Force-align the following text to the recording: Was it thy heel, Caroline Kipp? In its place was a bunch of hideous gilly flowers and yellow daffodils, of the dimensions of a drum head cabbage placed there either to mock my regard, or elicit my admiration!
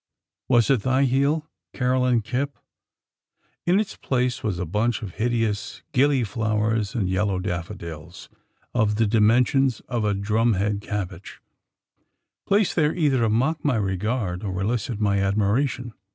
Was 0.49 0.71
it 0.71 0.81
thy 0.81 1.03
heel, 1.03 1.47
Caroline 1.75 2.21
Kipp? 2.21 2.57
In 3.67 3.79
its 3.79 3.95
place 3.97 4.41
was 4.41 4.57
a 4.57 4.65
bunch 4.65 5.03
of 5.03 5.11
hideous 5.13 5.83
gilly 5.91 6.23
flowers 6.23 6.95
and 6.95 7.07
yellow 7.07 7.37
daffodils, 7.37 8.27
of 8.73 8.95
the 8.95 9.05
dimensions 9.05 9.79
of 9.81 10.03
a 10.03 10.15
drum 10.15 10.53
head 10.53 10.81
cabbage 10.81 11.39
placed 12.47 12.75
there 12.75 12.95
either 12.95 13.19
to 13.19 13.29
mock 13.29 13.63
my 13.63 13.75
regard, 13.75 14.43
or 14.43 14.59
elicit 14.59 14.99
my 14.99 15.21
admiration! 15.23 15.93